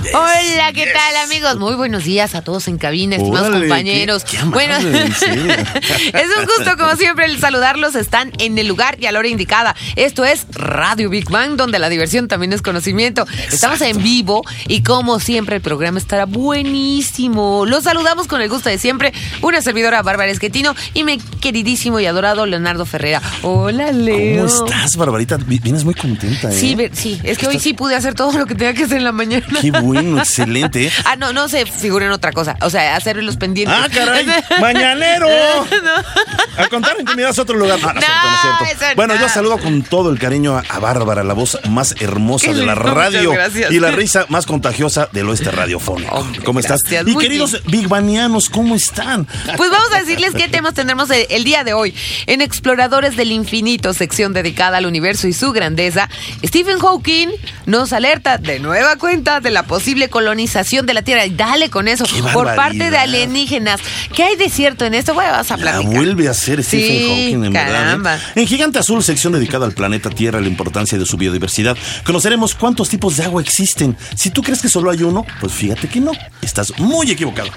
[0.00, 1.56] Hola, ¿qué tal amigos?
[1.58, 4.24] Muy buenos días a todos en cabina, estimados Órale, compañeros.
[4.24, 4.78] qué- qué amable, bueno,
[5.08, 7.94] es un gusto como siempre el saludarlos.
[7.94, 9.74] Están en el lugar y a la hora indicada.
[9.96, 13.26] Esto es Radio Big Bang, donde la diversión también es conocimiento.
[13.52, 17.66] Estamos en vivo y como siempre el programa estará buenísimo.
[17.66, 19.12] Los saludamos con el gusto de siempre.
[19.42, 23.20] Una servidora Bárbara Esquetino y mi queridísimo y adorado Leonardo Ferrera.
[23.42, 24.46] Hola, Leo.
[24.46, 25.36] ¿Cómo estás, Barbarita?
[25.36, 26.52] Vi- Vienes muy contenta, ¿eh?
[26.58, 29.04] Sí, sí, es que hoy sí pude hacer todo lo que tenía que hacer en
[29.04, 29.44] la mañana.
[29.60, 30.86] Qué bueno, excelente.
[30.86, 30.92] ¿eh?
[31.04, 32.56] Ah, no, no se figuren otra cosa.
[32.62, 33.76] O sea, hacer los pendientes.
[33.78, 34.26] ¡Ah, caray!
[34.60, 35.26] ¡Mañanero!
[36.56, 37.78] Al contrario, que me das otro lugar.
[37.80, 38.84] No, no, es cierto, no es No, cierto.
[38.86, 39.20] eso Bueno, no.
[39.20, 42.74] yo saludo con todo el cariño a, a Bárbara, la voz más hermosa de la
[42.74, 43.32] radio
[43.70, 46.14] y la risa más contagiosa del oeste radiofónico.
[46.14, 46.82] Hombre, ¿Cómo estás?
[46.82, 49.26] gracias, Y queridos Big Banianos, ¿cómo están?
[49.56, 51.94] Pues vamos a decirles qué temas tendremos el, el día de hoy.
[52.26, 56.08] En Exploradores del Infinito, sección dedicada al universo y su grandeza,
[56.44, 57.28] Stephen Hawking
[57.66, 61.24] nos alerta de nueva cuenta de la posible colonización de la Tierra.
[61.26, 63.80] Y dale con eso, ¡Qué por parte de alienígenas.
[64.14, 65.14] ¿Qué hay de cierto en esto?
[65.14, 65.94] Bueno, vamos a La platicar.
[65.94, 68.10] vuelve a hacer Stephen Sí, Hawking, en caramba.
[68.12, 68.28] verdad.
[68.34, 68.40] ¿eh?
[68.40, 72.88] En Gigante Azul, sección dedicada al planeta Tierra la importancia de su biodiversidad, conoceremos cuántos
[72.88, 73.96] tipos de agua existen.
[74.16, 76.12] Si tú crees que solo hay uno, pues fíjate que no.
[76.42, 77.50] Estás muy equivocado.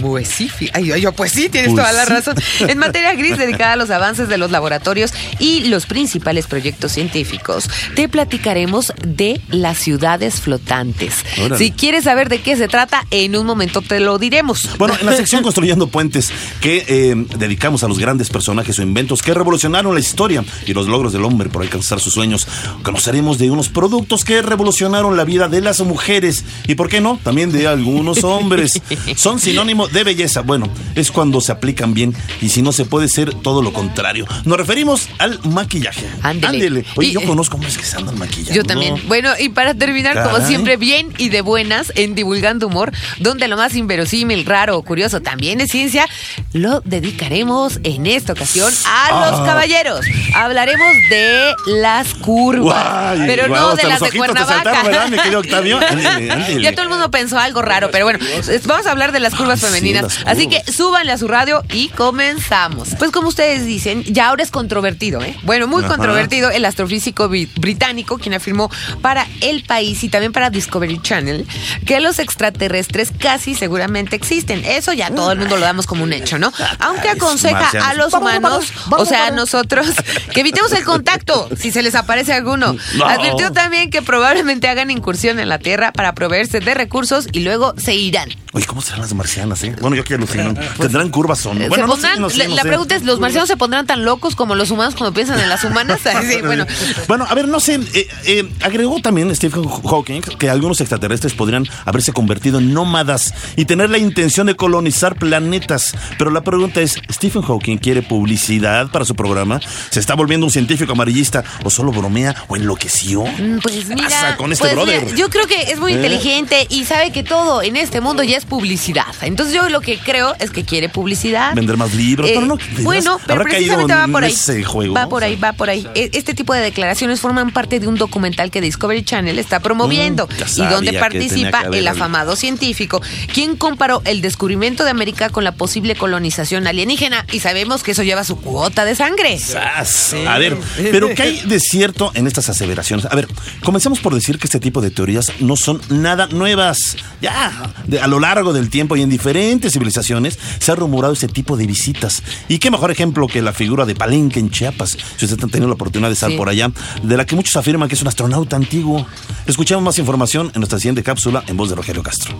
[0.00, 2.12] Pues sí, ay, yo, pues sí, tienes Pues toda la sí.
[2.12, 2.34] razón.
[2.60, 7.68] En materia gris dedicada a los avances de los laboratorios y los principales proyectos científicos,
[7.94, 11.24] te platicaremos de las ciudades flotantes.
[11.38, 11.58] Órale.
[11.58, 14.68] Si quieres saber de qué se trata, en un momento te lo diremos.
[14.78, 16.30] Bueno, en la sección Construyendo Puentes,
[16.60, 20.86] que eh, dedicamos a los grandes personajes o inventos que revolucionaron la historia y los
[20.88, 22.46] logros del hombre por alcanzar sus sueños,
[22.82, 27.18] conoceremos de unos productos que revolucionaron la vida de las mujeres y, ¿por qué no?,
[27.22, 28.80] también de algunos hombres.
[29.16, 29.38] Son
[29.86, 30.40] sinónimo de belleza.
[30.42, 34.26] Bueno, es cuando se aplican bien y si no se puede ser todo lo contrario.
[34.44, 36.06] Nos referimos al maquillaje.
[36.22, 36.84] Ándele.
[36.96, 38.54] Oye, Y- yo conozco hombres que se andan maquillando.
[38.54, 38.96] Yo también.
[39.08, 43.56] Bueno, y para terminar, como siempre, bien y de buenas en Divulgando Humor, donde lo
[43.56, 46.06] más inverosímil, raro o curioso también es ciencia,
[46.52, 49.44] lo dedicaremos en esta ocasión a los Ah.
[49.46, 50.04] caballeros.
[50.34, 54.54] Hablaremos de las curvas, Guay, pero no de las los de Cuernavaca.
[54.64, 55.78] saltaron, ¿verdad, mi querido Octavio?
[55.88, 56.62] Ándele, ándele.
[56.62, 58.18] Ya todo el mundo pensó algo raro, pero bueno,
[58.64, 60.18] vamos a hablar de las curvas Sí, femeninas.
[60.26, 62.88] Así que súbanle a su radio y comenzamos.
[62.98, 65.36] Pues como ustedes dicen, ya ahora es controvertido, ¿eh?
[65.42, 65.94] Bueno, muy Ajá.
[65.94, 68.70] controvertido el astrofísico bri- británico, quien afirmó
[69.02, 71.46] para El País y también para Discovery Channel
[71.84, 74.64] que los extraterrestres casi seguramente existen.
[74.64, 76.52] Eso ya todo el mundo lo damos como un hecho, ¿no?
[76.80, 79.86] Aunque aconseja a los humanos, o sea, a nosotros,
[80.34, 82.76] que evitemos el contacto si se les aparece alguno.
[82.94, 83.04] No.
[83.06, 87.74] Advirtió también que probablemente hagan incursión en la Tierra para proveerse de recursos y luego
[87.76, 88.30] se irán.
[88.56, 89.76] Oye, ¿cómo serán las marcianas, eh?
[89.82, 90.54] Bueno, yo aquí alucino.
[90.80, 91.68] ¿Tendrán curvas o no?
[91.68, 92.68] Bueno, no pondrán- sé, no sé, la, no la sé.
[92.68, 95.62] pregunta es, ¿los marcianos se pondrán tan locos como los humanos cuando piensan en las
[95.62, 96.00] humanas?
[96.26, 96.64] Sí, bueno,
[97.06, 101.66] Bueno, a ver, no sé, eh, eh, agregó también Stephen Hawking que algunos extraterrestres podrían
[101.84, 105.94] haberse convertido en nómadas y tener la intención de colonizar planetas.
[106.16, 109.60] Pero la pregunta es, ¿Stephen Hawking quiere publicidad para su programa?
[109.90, 113.24] ¿Se está volviendo un científico amarillista o solo bromea o enloqueció?
[113.24, 115.04] Mm, Pues ¿Qué mira, con este pues brother?
[115.04, 115.96] mira, yo creo que es muy ¿Eh?
[115.96, 119.04] inteligente y sabe que todo en este mundo ya es publicidad.
[119.22, 121.54] Entonces yo lo que creo es que quiere publicidad.
[121.54, 124.32] Vender más libros, Eh, pero no, ¿de veras bueno, pero precisamente va por ahí.
[124.32, 124.94] ese juego?
[124.94, 125.86] Va por ahí, va por ahí.
[125.94, 130.26] E- Este tipo de declaraciones forman parte de un documental que Discovery Channel está promoviendo
[130.26, 133.02] Mm, y donde participa el afamado científico,
[133.32, 138.02] quien comparó el descubrimiento de América con la posible colonización alienígena y sabemos que eso
[138.02, 139.38] lleva su cuota de sangre.
[139.38, 140.14] ¡Sas!
[140.26, 140.56] A ver,
[140.90, 143.06] pero ¿qué hay de cierto en estas aseveraciones?
[143.06, 143.28] A ver,
[143.62, 146.96] comencemos por decir que este tipo de teorías no son nada nuevas.
[147.20, 151.28] Ya, de- a lo largo del tiempo y en diferentes civilizaciones se ha rumorado ese
[151.28, 152.22] tipo de visitas.
[152.48, 155.68] Y qué mejor ejemplo que la figura de Palenque en Chiapas, si ustedes han tenido
[155.68, 156.36] la oportunidad de estar Sí.
[156.36, 156.70] por allá,
[157.02, 159.06] de la que muchos afirman que es un astronauta antiguo.
[159.46, 162.34] Escuchemos más información en nuestra siguiente cápsula en voz de Rogelio Castro.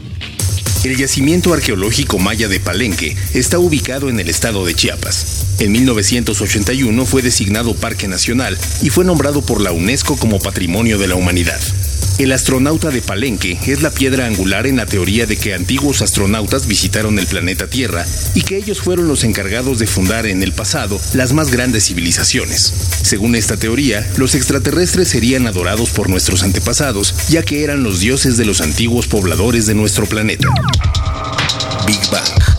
[0.85, 5.57] El yacimiento arqueológico maya de Palenque está ubicado en el estado de Chiapas.
[5.59, 11.09] En 1981 fue designado Parque Nacional y fue nombrado por la UNESCO como Patrimonio de
[11.09, 11.59] la Humanidad.
[12.19, 16.67] El astronauta de Palenque es la piedra angular en la teoría de que antiguos astronautas
[16.67, 21.01] visitaron el planeta Tierra y que ellos fueron los encargados de fundar en el pasado
[21.15, 22.73] las más grandes civilizaciones.
[23.03, 28.37] Según esta teoría, los extraterrestres serían adorados por nuestros antepasados, ya que eran los dioses
[28.37, 30.49] de los antiguos pobladores de nuestro planeta.
[31.87, 32.56] Big Bang.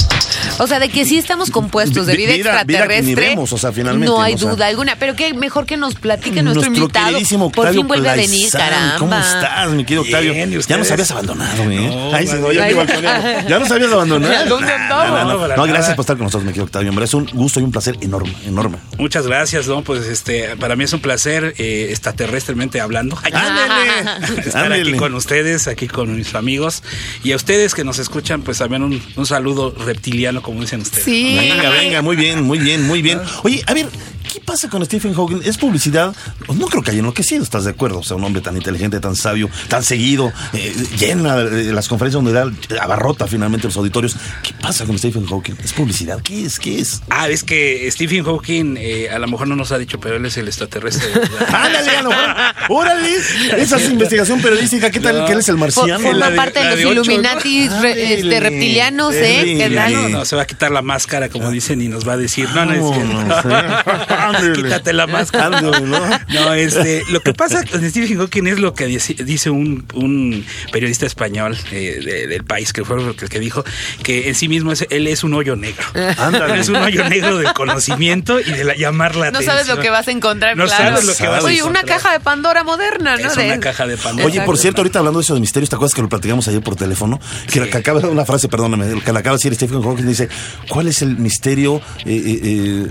[0.60, 3.16] O sea, de que sí estamos compuestos de Vi- vida, vida- vida que extraterrestre.
[3.16, 4.50] ni vemos, o sea, finalmente, No hay o sea.
[4.52, 4.96] duda alguna.
[4.98, 7.08] Pero qué mejor que nos platique nuestro, invitado.
[7.08, 8.96] queridísimo Por fin vuelve a venir, caramba.
[8.98, 10.34] ¿Cómo estás, mi querido Octavio?
[10.34, 11.78] ¿y Ya nos habías abandonado, ¿eh?
[11.90, 13.50] No, Ay, se más ya te.
[13.50, 14.46] Ya nos habías abandonado.
[14.50, 15.08] ¿Dónde andaba?
[15.08, 15.48] No, no, no.
[15.48, 16.90] No, No, gracias por estar con nosotros, mi querido Octavio.
[16.90, 18.78] Hombre, es un gusto y un placer enorme, enorme.
[18.98, 19.84] Muchas gracias, ¿no?
[19.84, 23.18] Pues este, para mí es un placer, eh, extraterrestremente hablando.
[23.24, 24.40] Ándele.
[24.42, 24.90] Estar Ándele.
[24.90, 26.84] aquí con ustedes, aquí con mis amigos.
[27.24, 31.04] Y a ustedes que nos escuchan, pues también un, un saludo reptiliano, como dicen ustedes.
[31.04, 31.36] Sí.
[31.36, 33.20] Venga, venga, muy bien, muy bien, muy bien.
[33.44, 33.90] Oye, a ver,
[34.38, 35.42] ¿qué pasa con Stephen Hawking?
[35.44, 36.16] ¿Es publicidad?
[36.54, 38.00] No creo que haya enloquecido, ¿estás de acuerdo?
[38.00, 42.24] O sea, un hombre tan inteligente, tan sabio, tan seguido, eh, llena eh, las conferencias
[42.24, 44.16] donde da, abarrota finalmente los auditorios.
[44.44, 45.56] ¿Qué pasa con Stephen Hawking?
[45.64, 46.22] ¿Es publicidad?
[46.22, 46.60] ¿Qué es?
[46.60, 47.02] ¿Qué es?
[47.10, 50.26] Ah, es que Stephen Hawking, eh, a lo mejor no nos ha dicho, pero él
[50.28, 51.08] es el extraterrestre.
[51.48, 52.36] ¡Ándale, a lo mejor!
[52.70, 53.16] ¡Órale!
[53.58, 54.92] Esa es investigación periodística.
[54.92, 55.26] ¿Qué tal No.
[55.26, 55.98] que él es el marciano?
[56.00, 56.92] forma La parte de los ¿no?
[56.92, 59.40] Illuminati re- este, reptilianos, ¿eh?
[59.40, 59.70] Ándele.
[59.70, 59.94] ¿Qué tal?
[59.94, 62.48] No, no, se va a quitar la máscara, como dicen, y nos va a decir,
[62.54, 63.50] no, no, es cierto.
[63.50, 63.54] ¿eh?
[64.10, 64.27] Ándele.
[64.56, 65.62] Quítate la máscara.
[65.62, 65.72] ¿no?
[66.28, 71.06] No, este, lo que pasa con Stephen Hawking es lo que dice, un, un periodista
[71.06, 73.64] español eh, de- del país, que fue el que, que dijo,
[74.04, 75.86] que en sí mismo es, él es un hoyo negro.
[76.18, 76.60] Ándale.
[76.60, 79.56] Es un hoyo negro del conocimiento y de la- llamar la No atención.
[79.58, 80.84] sabes lo que vas a encontrar, No claro.
[80.98, 83.28] sabes lo que vas a Oye, una caja de Pandora moderna, ¿no?
[83.32, 84.26] Es una caja de Pandora.
[84.28, 86.62] Oye, por cierto, ahorita hablando de eso de misterios, ¿te acuerdas que lo platicamos ayer
[86.62, 87.20] por teléfono?
[87.52, 87.70] Que, Sí.
[87.70, 90.30] que acaba de una frase, perdóname, que le acaba de decir Stephen Hawking, dice,
[90.70, 92.88] ¿cuál es el misterio, eh, eh,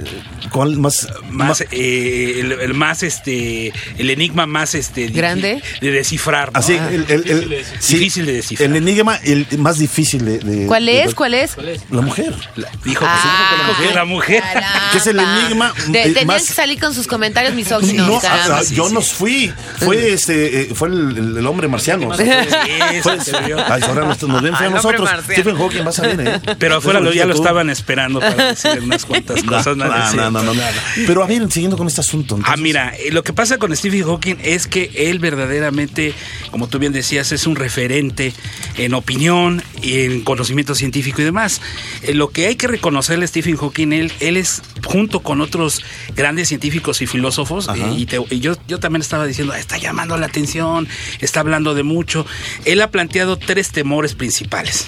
[0.51, 1.09] cuál más...
[1.31, 5.63] más ma- eh, el, el más este el enigma más este ¿Grande?
[5.81, 6.59] de descifrar ¿no?
[6.59, 9.79] Así, Ah, el, el- el- difícil de- sí, difícil de descifrar El enigma el más
[9.79, 10.39] difícil de...
[10.39, 11.15] de- ¿Cuál de- es?
[11.15, 11.57] ¿Cuál es?
[11.91, 12.35] La mujer.
[12.57, 14.91] La- dijo Ah, que la mujer caramba.
[14.93, 18.07] Que es el enigma, De- eh, tenían más- que salir con sus comentarios misóginos.
[18.09, 18.59] No, caramba.
[18.59, 19.53] ah, yo no fui.
[19.79, 22.15] Fue este, eh, fue el, el- el hombre marciano.
[22.17, 22.25] Sí,
[23.03, 23.19] Fue-.
[23.69, 25.09] Ay, ahora nos, nos ven feo a nosotros.
[25.25, 26.41] Stephen Hawking va a salir, ¿eh?
[26.59, 30.31] pero afuera lo- ya lo estaban esperando para decirle unas cuantas cosas no, es no,
[30.31, 30.55] no, no, no.
[30.55, 30.73] nada.
[31.07, 32.35] Pero a ver, siguiendo con este asunto.
[32.35, 36.13] Ah, entonces- mira, eh, lo que pasa con Stephen Hawking es que él verdaderamente,
[36.51, 38.33] como tú bien decías, es un referente
[38.77, 41.61] en opinión, en conocimiento científico y demás.
[42.03, 45.83] Eh, lo que hay que reconocerle a Stephen Hawking, él, él es, junto con otros
[46.17, 47.93] grandes científicos y filósofos, Ajá.
[47.97, 50.89] y, te- y yo, yo también estaba diciendo, "Ah, está llamando la atención,
[51.21, 52.27] está hablando de mucho.
[52.65, 54.87] Él ha planteado tres temores principales.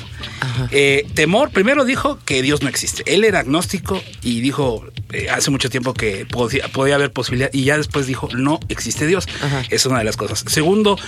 [0.73, 3.03] Eh, temor, primero dijo que Dios no existe.
[3.07, 7.65] Él era agnóstico y dijo eh, hace mucho tiempo que podía, podía haber posibilidad y
[7.65, 9.29] ya después dijo no existe Dios.
[9.43, 9.63] Ajá.
[9.71, 10.45] Es una de las cosas.
[10.47, 10.99] Segundo,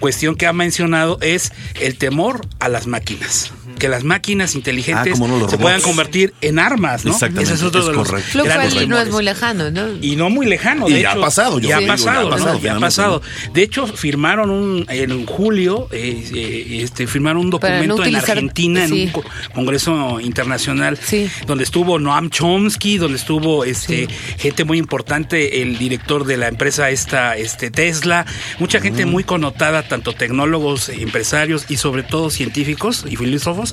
[0.00, 3.52] cuestión que ha mencionado es el temor a las máquinas.
[3.78, 7.12] Que las máquinas inteligentes Ah, no, se puedan convertir en armas, ¿no?
[7.12, 8.38] Exactamente, Ese es otro es de los correcto.
[8.42, 9.88] Cual no es muy lejano, ¿no?
[10.00, 10.88] Y no muy lejano.
[10.88, 11.18] Y de ya hecho.
[11.18, 12.60] ha pasado, yo ya ha digo, ya ha pasado, pasado, ¿no?
[12.60, 13.22] Ya ha pasado.
[13.52, 18.86] De hecho, firmaron un, en julio, eh, eh, este, firmaron un no documento en Argentina,
[18.86, 19.02] sí.
[19.02, 19.24] en un co-
[19.54, 21.28] congreso internacional, Sí.
[21.46, 24.08] donde estuvo Noam Chomsky, donde estuvo este
[24.38, 28.24] gente muy importante, el director de la empresa esta, este Tesla,
[28.58, 29.10] mucha gente Mm.
[29.10, 33.65] muy connotada, tanto tecnólogos, empresarios y sobre todo científicos y filósofos,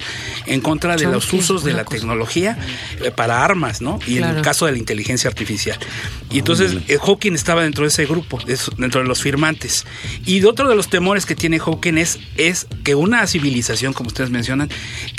[0.46, 1.98] en contra de los usos de la cosa.
[1.98, 2.58] tecnología
[3.02, 4.00] eh, para armas, ¿no?
[4.08, 5.78] Y en el caso de la inteligencia artificial.
[6.30, 8.40] Y entonces eh, Hawking estaba dentro de ese grupo,
[8.78, 9.86] dentro de los firmantes.
[10.26, 14.30] Y otro de los temores que tiene Hawking es, es que una civilización, como ustedes
[14.30, 14.70] mencionan,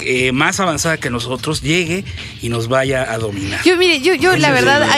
[0.01, 2.05] eh, más avanzada que nosotros, llegue
[2.43, 3.63] y nos vaya a dominar.
[3.65, 4.89] Yo, mire, yo, yo la verdad,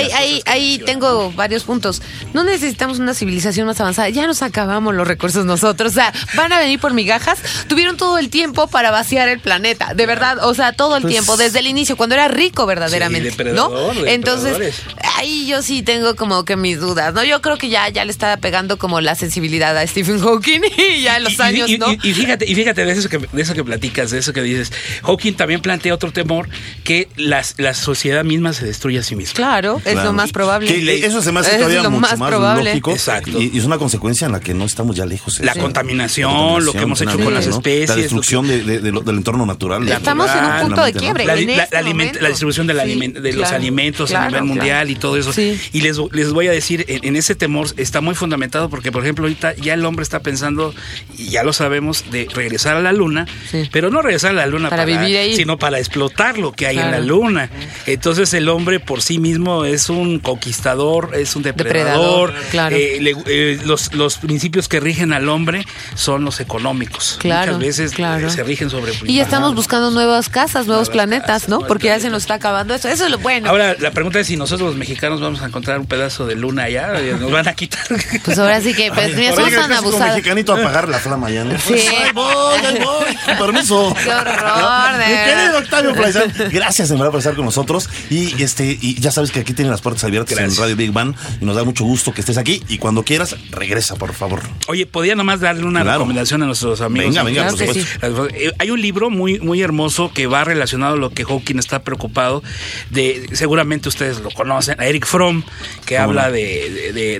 [0.46, 2.02] ahí tengo varios puntos.
[2.32, 4.08] No necesitamos una civilización más avanzada.
[4.08, 5.92] Ya nos acabamos los recursos nosotros.
[5.92, 7.38] O sea, van a venir por migajas.
[7.68, 9.65] Tuvieron todo el tiempo para vaciar el planeta.
[9.94, 13.30] De verdad, o sea, todo el Pues- tiempo, desde el inicio, cuando era rico verdaderamente.
[13.30, 13.70] Sí, ¿No?
[14.06, 14.82] Entonces,
[15.16, 17.24] ahí yo sí tengo como que mis dudas, ¿no?
[17.24, 20.60] Yo creo que ya, ya le estaba pegando como la sensibilidad a Stephen Hawking
[20.98, 21.92] y ya en los Y- años, y, ¿no?
[21.92, 24.42] y- y fíjate, y fíjate de eso que de eso que platicas, de eso que
[24.42, 24.72] dices.
[25.02, 26.48] Hawking también plantea otro temor
[26.84, 29.34] que las, la sociedad misma se destruye a sí misma.
[29.34, 30.66] Claro, es lo más probable.
[30.68, 32.70] Que eso se me hace Es todavía lo mucho más más, probable.
[32.70, 32.92] lógico.
[32.92, 33.40] Exacto.
[33.40, 35.40] Y, y es una consecuencia en la que no estamos ya lejos.
[35.40, 38.92] La contaminación, La lo que hemos hecho con las especies, La destrucción de- de- de
[38.92, 39.55] lo- del entorno natural.
[39.86, 41.24] Ya estamos en un punto de quiebre.
[41.24, 42.20] la, en la- este la aliment- momento.
[42.20, 44.46] la distribución del Sí, aliment- de los claro, alimentos a claro, nivel claro.
[44.46, 45.32] mundial y todo eso.
[45.32, 45.58] Sí.
[45.72, 49.02] Y les, les voy a decir, en, en ese temor está muy fundamentado porque, por
[49.02, 50.74] ejemplo, ahorita ya el hombre está pensando,
[51.18, 53.68] y ya lo sabemos, de regresar a la luna, Sí.
[53.72, 55.36] pero no regresar a la luna Para vivir ahí.
[55.36, 57.50] sino para explotar lo que hay en la luna.
[57.86, 62.50] Entonces el hombre por sí mismo es un conquistador, es un Depredador, depredador.
[62.50, 62.76] claro.
[62.76, 67.16] Eh, le- eh, los, los principios que rigen al hombre son los económicos.
[67.20, 70.90] Claro, Muchas veces eh, se rigen sobre Y ya estamos buscando nuevas casas, nuevos Nuevas
[70.90, 71.60] planetas, casas, ¿no?
[71.60, 72.12] Porque ya se planetas.
[72.12, 72.88] nos está acabando eso.
[72.88, 73.48] Eso es lo bueno.
[73.48, 76.64] Ahora, la pregunta es si nosotros los mexicanos vamos a encontrar un pedazo de luna
[76.64, 77.80] allá, nos van a quitar.
[78.24, 80.14] Pues ahora sí que, pues, mira, somos tan abusados.
[80.16, 81.58] mexicanito a apagar la flama ya, ¿no?
[81.58, 81.74] Sí.
[81.74, 83.94] Pues, ahí voy, ahí voy, con permiso.
[84.04, 84.98] Qué horror.
[84.98, 87.88] de Mi querido Octavio Plaizán, gracias en verdad por estar con nosotros.
[88.10, 90.56] Y este, y ya sabes que aquí tienen las puertas abiertas Gracias.
[90.58, 91.14] en Radio Big Bang.
[91.40, 92.62] Y nos da mucho gusto que estés aquí.
[92.68, 94.42] Y cuando quieras, regresa, por favor.
[94.68, 95.98] Oye, podía nomás darle una Claro.
[96.00, 97.08] recomendación a nuestros amigos.
[97.08, 98.28] Venga, venga, Claro por supuesto.
[98.34, 101.82] Eh, Hay un libro muy, muy hermoso que va relacionado a lo que Hawking está
[101.82, 102.42] preocupado
[102.90, 105.42] de, seguramente ustedes lo conocen, a Eric Fromm,
[105.86, 106.32] que ¿Cómo habla no?
[106.32, 107.16] de, de-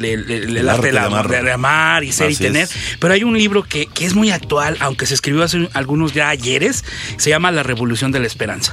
[0.61, 1.29] El arte la- amar.
[1.29, 2.65] de- amar y ser y tener.
[2.65, 2.75] es.
[2.99, 6.29] Pero hay un libro que, que es muy actual, aunque se escribió hace algunos ya
[6.29, 6.85] ayeres,
[7.17, 8.73] se llama La Revolución de la Esperanza.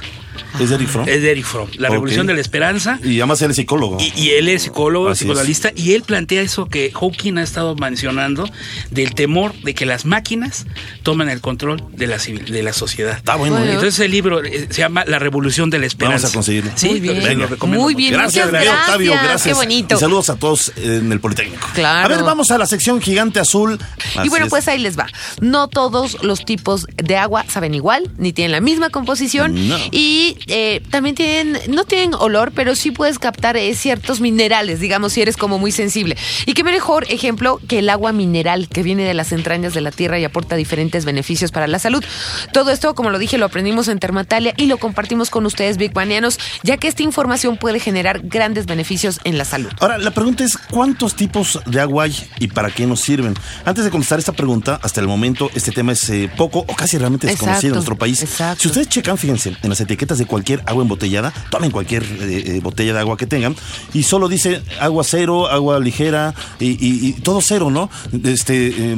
[0.60, 1.08] ¿Es de Eric Fromm?
[1.08, 1.88] Es de Eric Fromm, La.
[1.88, 2.98] Revolución de la Esperanza.
[3.02, 3.98] Y además él es psicólogo.
[4.00, 5.30] Y, y él es psicólogo, Así es.
[5.30, 8.48] psicoanalista, y él plantea eso que Hawking ha estado mencionando
[8.90, 10.66] del temor de que las máquinas
[11.02, 13.16] tomen el control de la, civil- de la sociedad.
[13.16, 13.70] Está bueno, Bueno.
[13.70, 13.74] ¿eh?
[13.74, 16.26] Entonces el libro eh, se llama La Revolución de la Esperanza.
[16.28, 16.70] Vamos a conseguirlo.
[16.74, 17.38] Sí, Muy bien.
[17.38, 19.28] lo Muy bien, Gracias, querido Octavio, gracias.
[19.30, 19.42] gracias.
[19.58, 19.94] Qué bonito.
[19.96, 21.68] Y saludos a todos en el Politécnico.
[21.74, 22.06] Claro.
[22.06, 23.78] A ver, vamos a la sección Gigante Azul.
[24.24, 24.50] Y bueno, es.
[24.50, 25.06] pues ahí les va.
[25.40, 29.68] No todos los tipos de agua saben igual, ni tienen la misma composición.
[29.68, 29.76] No.
[29.90, 35.12] Y eh, también tienen, no tienen olor, pero sí puedes captar eh, ciertos minerales, digamos,
[35.12, 36.16] si eres como muy sensible.
[36.46, 39.90] Y qué mejor ejemplo que el agua mineral que viene de las entrañas de la
[39.90, 42.04] tierra y aporta diferentes beneficios para la salud.
[42.52, 45.92] Todo esto, como lo dije, lo aprendimos en Termatalia y lo compartimos con ustedes, Big
[45.92, 49.70] Banianos, ya que esta información puede generar grandes beneficios en la salud.
[49.80, 53.34] Ahora, la pregunta es, ¿cuántos tipos de agua hay y para qué nos sirven?
[53.64, 56.98] Antes de contestar esta pregunta, hasta el momento este tema es eh, poco o casi
[56.98, 58.22] realmente desconocido Exacto, en nuestro país.
[58.22, 58.62] exacto.
[58.62, 62.60] Si ustedes checan, fíjense, en las etiquetas de cualquier agua embotellada, tomen cualquier eh, eh,
[62.62, 63.54] botella de agua que tengan,
[63.92, 67.90] y solo dice agua cero, agua ligera, y, y- y todo cero, ¿no?
[68.24, 68.96] Este, eh,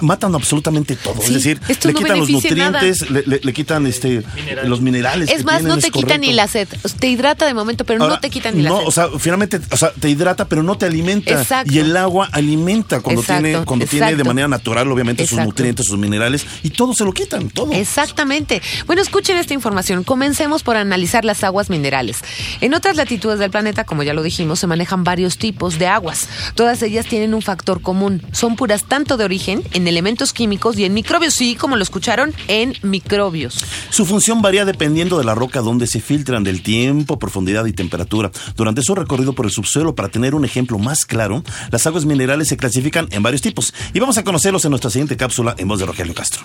[0.00, 1.16] matan absolutamente todo.
[1.20, 4.22] Sí, es decir, le no quitan los nutrientes, le, le- le quitan este,
[4.64, 5.28] los minerales.
[5.30, 6.68] Es que más, tienen, no te es quita ni la sed.
[6.98, 8.86] Te hidrata de momento, pero no te quita ni la no, sed.
[8.86, 11.30] o sea, finalmente, o sea, te hidrata, pero no te alimenta.
[11.40, 11.72] Exacto.
[11.72, 15.86] Y el agua alimenta cuando Exacto, tiene, cuando tiene de manera natural, obviamente, sus nutrientes,
[15.86, 17.72] sus minerales, y todo se lo quitan, todo.
[17.72, 18.62] Exactamente.
[18.86, 20.04] Bueno, escuchen esta información.
[20.38, 22.20] Comencemos por analizar las aguas minerales.
[22.60, 26.28] En otras latitudes del planeta, como ya lo dijimos, se manejan varios tipos de aguas.
[26.54, 28.22] Todas ellas tienen un factor común.
[28.30, 31.34] Son puras tanto de origen en elementos químicos y en microbios.
[31.34, 33.64] Sí, como lo escucharon, en microbios.
[33.90, 38.30] Su función varía dependiendo de la roca donde se filtran, del tiempo, profundidad y temperatura.
[38.54, 41.42] Durante su recorrido por el subsuelo, para tener un ejemplo más claro,
[41.72, 43.74] las aguas minerales se clasifican en varios tipos.
[43.92, 46.44] Y vamos a conocerlos en nuestra siguiente cápsula en voz de Rogelio Castro.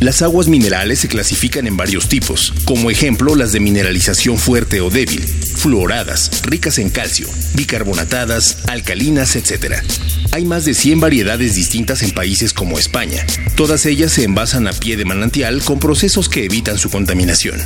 [0.00, 4.90] Las aguas minerales se clasifican en varios tipos, como ejemplo las de mineralización fuerte o
[4.90, 9.82] débil, fluoradas, ricas en calcio, bicarbonatadas, alcalinas, etc.
[10.30, 13.26] Hay más de 100 variedades distintas en países como España.
[13.56, 17.60] Todas ellas se envasan a pie de manantial con procesos que evitan su contaminación.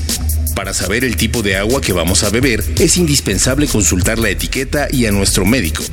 [0.55, 4.89] Para saber el tipo de agua que vamos a beber, es indispensable consultar la etiqueta
[4.91, 5.85] y a nuestro médico.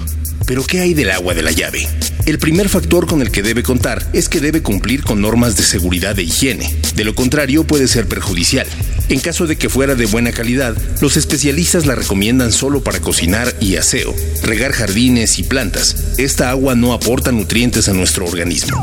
[0.50, 1.88] Pero ¿qué hay del agua de la llave?
[2.26, 5.62] El primer factor con el que debe contar es que debe cumplir con normas de
[5.62, 6.76] seguridad e higiene.
[6.96, 8.66] De lo contrario puede ser perjudicial.
[9.10, 13.56] En caso de que fuera de buena calidad, los especialistas la recomiendan solo para cocinar
[13.60, 16.16] y aseo, regar jardines y plantas.
[16.18, 18.82] Esta agua no aporta nutrientes a nuestro organismo.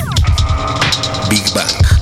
[1.29, 1.96] Big Bang.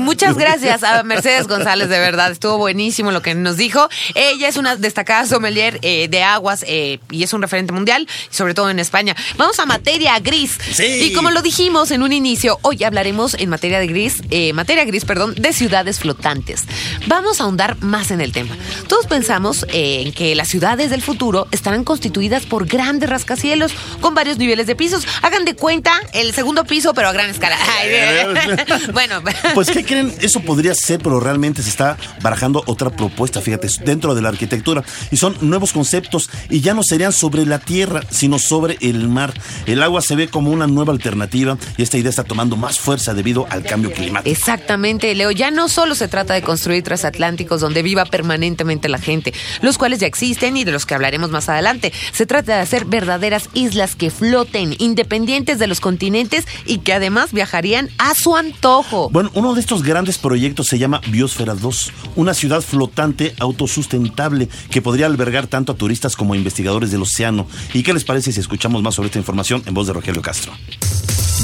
[0.00, 3.88] Muchas gracias a Mercedes González, de verdad, estuvo buenísimo lo que nos dijo.
[4.14, 8.54] Ella es una destacada sommelier eh, de aguas eh, y es un referente mundial, sobre
[8.54, 9.14] todo en España.
[9.36, 10.58] Vamos a materia gris.
[10.72, 10.84] Sí.
[10.84, 14.84] Y como lo dijimos en un inicio, hoy hablaremos en materia de gris, eh, materia
[14.84, 16.64] gris, perdón, de ciudades flotantes.
[17.06, 18.56] Vamos a ahondar más en el tema.
[18.88, 24.14] Todos pensamos eh, en que las ciudades del futuro estarán constituidas por grandes rascacielos con
[24.14, 25.06] varios niveles de pisos.
[25.22, 27.58] Hagan de cuenta el segundo piso, pero a gran escala.
[28.92, 29.22] Bueno,
[29.54, 30.12] Pues, ¿qué creen?
[30.20, 34.84] Eso podría ser, pero realmente se está barajando otra propuesta, fíjate, dentro de la arquitectura.
[35.10, 39.32] Y son nuevos conceptos y ya no serían sobre la tierra, sino sobre el mar.
[39.66, 43.14] El agua se ve como una nueva alternativa y esta idea está tomando más fuerza
[43.14, 44.30] debido al cambio climático.
[44.30, 45.30] Exactamente, Leo.
[45.30, 50.00] Ya no solo se trata de construir transatlánticos donde viva permanentemente la gente, los cuales
[50.00, 51.92] ya existen y de los que hablaremos más adelante.
[52.12, 57.32] Se trata de hacer verdaderas islas que floten, independientes de los continentes y que además
[57.32, 59.08] viajarían a su antojo.
[59.10, 64.82] Bueno, uno de estos grandes proyectos se llama Biosfera 2, una ciudad flotante autosustentable que
[64.82, 67.46] podría albergar tanto a turistas como a investigadores del océano.
[67.72, 70.52] ¿Y qué les parece si escuchamos más sobre esta información en voz de Rogelio Castro?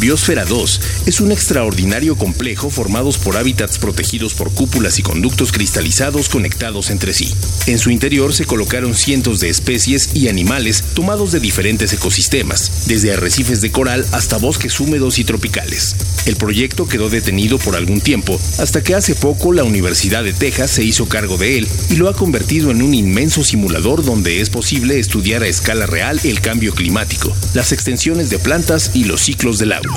[0.00, 6.28] Biosfera 2 es un extraordinario complejo formados por hábitats protegidos por cúpulas y conductos cristalizados
[6.28, 7.34] conectados entre sí.
[7.66, 13.12] En su interior se colocaron cientos de especies y animales tomados de diferentes ecosistemas, desde
[13.12, 15.96] arrecifes de coral hasta bosques húmedos y tropicales.
[16.26, 20.70] El proyecto quedó detenido por algún tiempo, hasta que hace poco la Universidad de Texas
[20.70, 24.48] se hizo cargo de él y lo ha convertido en un inmenso simulador donde es
[24.48, 29.58] posible estudiar a escala real el cambio climático, las extensiones de plantas y los ciclos
[29.58, 29.87] del agua.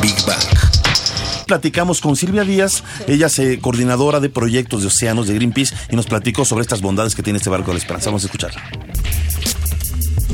[0.00, 0.42] Big Bang.
[1.46, 6.06] platicamos con Silvia Díaz, ella es coordinadora de proyectos de océanos de Greenpeace y nos
[6.06, 8.10] platicó sobre estas bondades que tiene este barco de la esperanza.
[8.10, 8.62] Vamos a escucharla.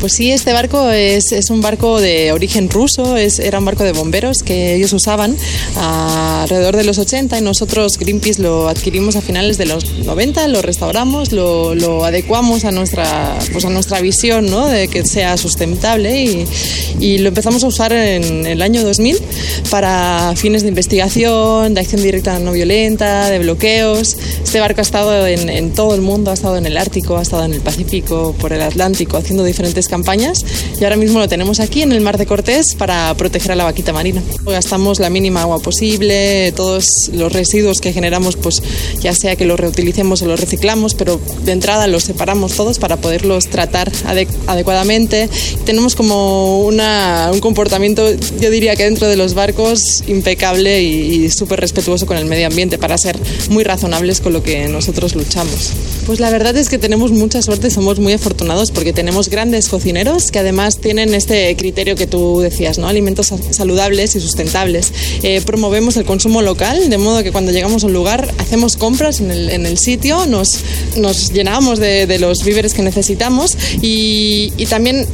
[0.01, 3.83] Pues sí, este barco es, es un barco de origen ruso, es, era un barco
[3.83, 5.37] de bomberos que ellos usaban
[5.77, 10.63] alrededor de los 80 y nosotros Greenpeace lo adquirimos a finales de los 90, lo
[10.63, 14.67] restauramos, lo, lo adecuamos a nuestra, pues a nuestra visión ¿no?
[14.67, 16.47] de que sea sustentable y,
[17.01, 19.19] y, lo empezamos a usar en el año 2000
[19.69, 24.17] para fines de investigación, de acción directa no violenta, de bloqueos.
[24.45, 27.23] Este barco ha estado en, en todo el mundo, ha estado en el Ártico, ha
[27.23, 30.45] estado en el Pacífico, por el Atlántico, haciendo diferentes campañas
[30.81, 33.65] y ahora mismo lo tenemos aquí en el Mar de Cortés para proteger a la
[33.65, 34.23] vaquita marina.
[34.45, 38.63] Gastamos la mínima agua posible, todos los residuos que generamos, pues
[39.01, 42.97] ya sea que los reutilicemos o los reciclamos, pero de entrada los separamos todos para
[42.97, 43.91] poderlos tratar
[44.47, 45.29] adecuadamente.
[45.65, 48.09] Tenemos como una, un comportamiento,
[48.41, 52.47] yo diría que dentro de los barcos, impecable y, y súper respetuoso con el medio
[52.47, 53.19] ambiente para ser
[53.51, 55.73] muy razonables con lo que nosotros luchamos.
[56.07, 60.33] Pues la verdad es que tenemos mucha suerte, somos muy afortunados porque tenemos grandes cocineros
[60.33, 62.89] que además tienen este criterio que tú decías, ¿no?
[62.89, 64.93] Alimentos saludables y sustentables.
[65.23, 69.21] Eh, promovemos el consumo local, de modo que cuando llegamos a un lugar hacemos compras
[69.21, 70.65] en el, en el sitio, nos,
[70.97, 75.07] nos llenamos de, los víveres que necesitamos y también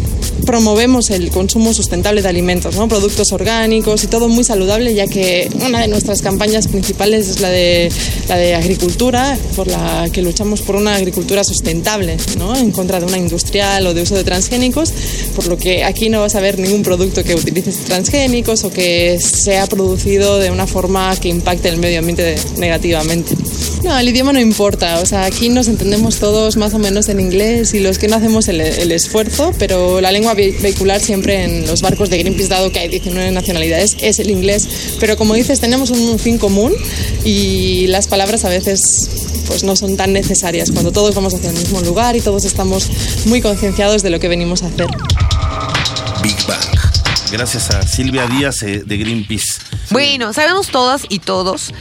[0.44, 2.88] promovemos el consumo sustentable de alimentos, ¿no?
[2.88, 7.50] productos orgánicos y todo muy saludable, ya que una de nuestras campañas principales es la
[7.50, 7.90] de,
[8.28, 12.54] la de agricultura, por la que luchamos por una agricultura sustentable, ¿no?
[12.56, 14.92] en contra de una industrial o de uso de transgénicos,
[15.34, 19.18] por lo que aquí no vas a ver ningún producto que utilice transgénicos o que
[19.20, 23.34] sea producido de una forma que impacte el medio ambiente negativamente.
[23.82, 27.20] No, el idioma no importa, o sea, aquí nos entendemos todos más o menos en
[27.20, 31.66] inglés y los que no hacemos el, el esfuerzo, pero la lengua vehicular siempre en
[31.66, 34.96] los barcos de Greenpeace, dado que hay 19 nacionalidades, es el inglés.
[34.98, 36.72] Pero como dices, tenemos un fin común
[37.24, 38.80] y las palabras a veces
[39.46, 42.88] pues no son tan necesarias cuando todos vamos hacia el mismo lugar y todos estamos
[43.26, 44.86] muy concienciados de lo que venimos a hacer.
[46.22, 46.74] Big Bang.
[47.30, 49.60] Gracias a Silvia Díaz eh, de Greenpeace.
[49.90, 51.74] Bueno, sabemos todas y todos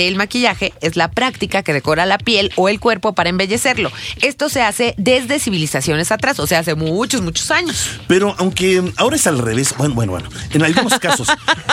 [0.00, 3.92] que el maquillaje es la práctica que decora la piel o el cuerpo para embellecerlo.
[4.22, 8.00] Esto se hace desde civilizaciones atrás, o sea, hace muchos, muchos años.
[8.08, 11.28] Pero aunque ahora es al revés, bueno, bueno, bueno, en algunos casos,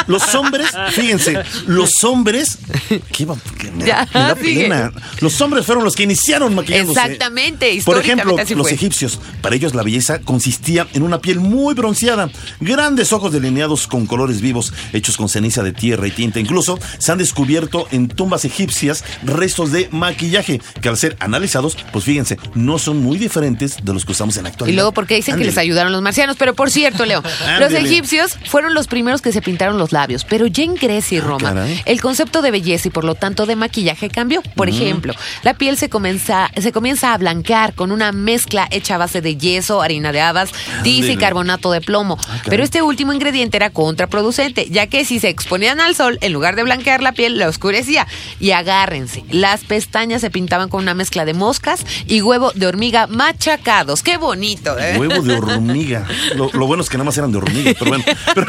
[0.08, 2.60] los hombres, fíjense, los hombres,
[2.90, 3.26] ¿qué,
[3.58, 4.92] qué me, Ya, me da pena.
[5.22, 7.00] Los hombres fueron los que iniciaron maquillándose.
[7.00, 12.30] Exactamente, Por ejemplo, los egipcios, para ellos la belleza consistía en una piel muy bronceada,
[12.60, 16.42] grandes ojos delineados con colores vivos, hechos con ceniza de tierra y tinta.
[16.42, 22.04] Incluso se han descubierto en tumbas egipcias restos de maquillaje que al ser analizados, pues
[22.04, 24.76] fíjense, no son muy diferentes de los que usamos en la Y actualidad.
[24.76, 26.36] luego, porque dicen que les ayudaron los marcianos?
[26.38, 27.24] Pero por cierto, Leo,
[27.60, 31.22] los egipcios fueron los primeros que se pintaron los labios, pero ya en Grecia y
[31.22, 31.82] Roma, Ah, caray.
[31.86, 34.42] el concepto de belleza y por lo tanto de maquillaje cambió.
[34.56, 38.98] Por ejemplo, la piel se comienza, se comienza a blanquear con una mezcla hecha a
[38.98, 40.50] base de yeso, harina de habas,
[40.84, 42.18] tiza y carbonato de plomo.
[42.18, 42.42] caray.
[42.50, 46.56] pero este último ingrediente era contraproducente, ya que si se exponían al sol, en lugar
[46.56, 47.97] de blanquear la piel, la oscurecía.
[48.40, 53.08] Y agárrense, las pestañas se pintaban con una mezcla de moscas y huevo de hormiga
[53.08, 54.04] machacados.
[54.04, 54.78] ¡Qué bonito!
[54.78, 54.98] ¿eh?
[55.00, 56.06] Huevo de hormiga.
[56.36, 58.04] Lo, lo bueno es que nada más eran de hormiga, pero bueno.
[58.36, 58.48] Pero-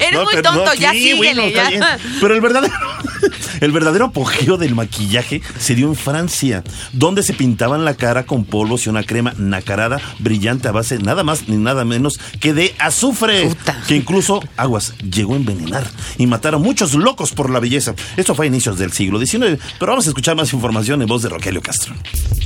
[0.00, 1.68] Eres muy tonto, ya síguele, está ya.
[1.70, 1.84] bien.
[2.20, 2.74] Pero el verdadero,
[3.60, 8.44] el verdadero apogeo del maquillaje se dio en Francia, donde se pintaban la cara con
[8.44, 12.74] polvos y una crema nacarada brillante a base nada más ni nada menos que de
[12.78, 13.82] azufre, Puta.
[13.86, 17.94] que incluso aguas llegó a envenenar y matar a muchos locos por la belleza.
[18.16, 21.28] Esto a inicios del siglo XIX, pero vamos a escuchar más información en voz de
[21.28, 21.94] Rogelio Castro.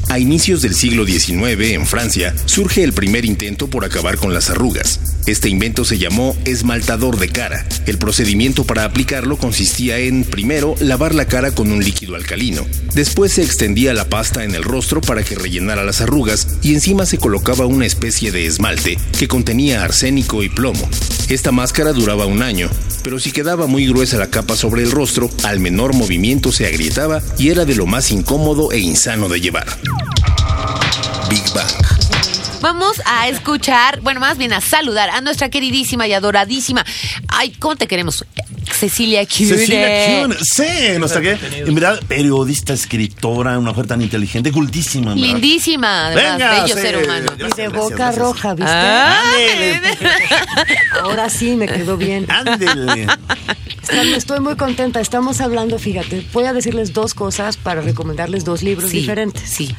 [0.08, 4.50] A inicios del siglo XIX, en Francia, surge el primer intento por acabar con las
[4.50, 5.00] arrugas.
[5.26, 7.66] Este invento se llamó esmaltador de cara.
[7.86, 12.66] El procedimiento para aplicarlo consistía en, primero, lavar la cara con un líquido alcalino.
[12.94, 17.06] Después se extendía la pasta en el rostro para que rellenara las arrugas y encima
[17.06, 20.88] se colocaba una especie de esmalte que contenía arsénico y plomo.
[21.28, 22.68] Esta máscara duraba un año,
[23.02, 27.22] pero si quedaba muy gruesa la capa sobre el rostro, al menor movimiento se agrietaba
[27.38, 29.66] y era de lo más incómodo e insano de llevar.
[31.30, 31.93] Big Bang.
[32.64, 36.82] Vamos a escuchar, bueno, más bien a saludar a nuestra queridísima y adoradísima.
[37.28, 38.24] Ay, ¿cómo te queremos?
[38.72, 39.48] Cecilia Kuhne.
[39.48, 45.12] Cecilia Kuhn, sí, nuestra que, en verdad, periodista, escritora, una mujer tan inteligente, cultísima.
[45.12, 45.34] en verdad.
[45.34, 46.80] Lindísima, además, Venga, bello sí.
[46.80, 47.32] ser humano.
[47.36, 48.18] Gracias, Y de gracias, boca gracias.
[48.18, 48.72] roja, ¿viste?
[48.74, 49.22] Ah,
[51.02, 52.24] Ahora sí me quedó bien.
[52.30, 53.06] Ándele.
[54.16, 55.00] Estoy muy contenta.
[55.02, 59.42] Estamos hablando, fíjate, voy a decirles dos cosas para recomendarles dos libros Sí, diferentes.
[59.50, 59.76] sí.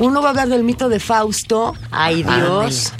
[0.00, 2.92] Uno va a hablar del mito de Fausto, ay Dios,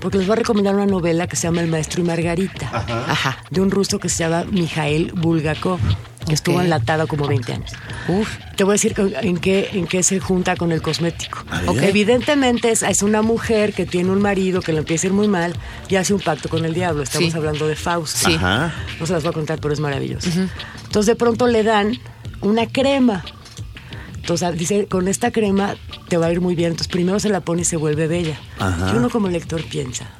[0.00, 2.68] porque les voy a recomendar una novela que se llama El maestro y Margarita,
[3.08, 3.38] Ajá.
[3.50, 5.78] de un ruso que se llama Mikhail Bulgakov.
[6.26, 6.62] que estuvo Ok.
[6.64, 7.70] enlatada como 20 años.
[8.08, 8.28] Uf.
[8.56, 11.38] Te voy a decir en qué, en qué se junta con el cosmético.
[11.48, 11.68] A ver.
[11.70, 15.12] Ok, Evidentemente es, es una mujer que tiene un marido que le empieza a ir
[15.12, 15.54] muy mal
[15.88, 17.04] y hace un pacto con el diablo.
[17.04, 17.36] Estamos Sí.
[17.38, 18.28] hablando de Fausto.
[18.28, 18.34] Sí.
[18.34, 18.74] Ajá.
[18.98, 20.28] No se las voy a contar, pero es maravilloso.
[20.86, 21.92] Entonces de pronto le dan
[22.40, 23.24] una crema.
[24.26, 25.76] Entonces dice, con esta crema
[26.08, 26.72] te va a ir muy bien.
[26.72, 28.36] Entonces primero se la pone y se vuelve bella.
[28.58, 28.90] Ajá.
[28.92, 30.10] Y uno como lector piensa,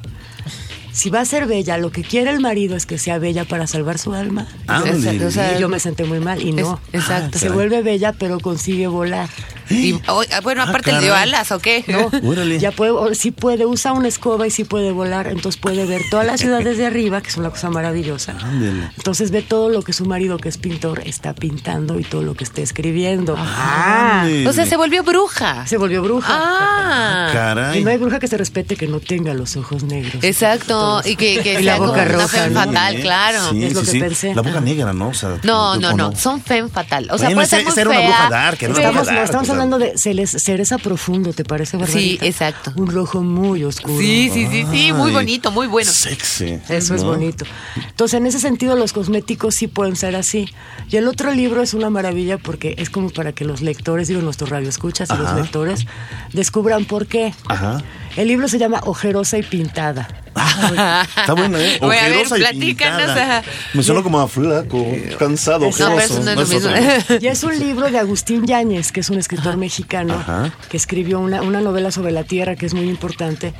[0.96, 3.66] si va a ser bella, lo que quiere el marido es que sea bella para
[3.66, 4.46] salvar su alma.
[4.66, 5.26] Ándale.
[5.26, 6.80] O sea, Y yo me senté muy mal y no.
[6.92, 7.38] Es- exacto.
[7.38, 9.28] se vuelve bella, pero consigue volar.
[9.68, 11.84] Y, oh, bueno, Ah, aparte le dio alas, ¿o qué?
[11.88, 12.58] No, Órale.
[12.60, 16.22] ya puede, sí puede, usa una escoba y sí puede volar, entonces puede ver toda
[16.24, 18.36] la ciudad desde arriba, que es una cosa maravillosa.
[18.40, 18.90] Ándele.
[18.96, 22.34] Entonces ve todo lo que su marido, que es pintor, está pintando y todo lo
[22.34, 23.34] que está escribiendo.
[23.36, 24.26] Ah.
[24.46, 25.66] O sea, se volvió bruja.
[25.66, 26.28] se volvió bruja.
[26.30, 27.30] Ah.
[27.32, 27.80] Caray.
[27.80, 30.22] Y no hay bruja que se respete que no tenga los ojos negros.
[30.22, 32.60] Exacto, Y que, que Y la boca roja, ¿no?
[32.60, 33.50] fatal, claro.
[33.50, 34.00] Sí, Es lo sí, que sí.
[34.00, 34.34] pensé.
[34.34, 35.08] La boca negra, ¿no?
[35.08, 37.08] O sea, No, ¿o no, no, son femme fatal.
[37.10, 39.96] O sea, puede ser muy una bruja dark, Estamos, dark, estamos hablando de
[40.26, 41.98] cereza profundo, ¿te parece, Barbarita?
[41.98, 42.72] Sí, exacto.
[42.76, 43.98] Un rojo muy oscuro.
[43.98, 45.90] Sí, sí, sí, sí, muy bonito, muy bueno.
[45.90, 46.58] Sexy.
[46.68, 47.44] Eso es bonito.
[47.76, 50.48] Entonces, en ese sentido, los cosméticos sí pueden ser así.
[50.90, 54.20] Y el otro libro es una maravilla porque es como para que los lectores, digo,
[54.22, 55.86] nuestros radioescuchas y los lectores,
[56.32, 57.34] descubran por qué.
[57.48, 57.82] Ajá.
[58.16, 60.08] El libro se llama Ojerosa y Pintada.
[61.16, 61.78] Está buena, ¿eh?
[61.80, 63.38] Bueno, a ver, Ojerosa y platícanos, pintada.
[63.38, 63.48] ajá.
[63.74, 64.86] Me suena como a flaco,
[65.18, 65.98] cansado, ojeroso.
[65.98, 67.18] eso no es lo mismo.
[67.20, 70.52] Y es un libro de Agustín Yáñez, que es un escritor mexicano, Ajá.
[70.68, 73.52] que escribió una, una novela sobre la tierra que es muy importante.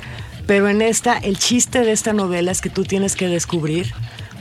[0.45, 3.91] Pero en esta, el chiste de esta novela es que tú tienes que descubrir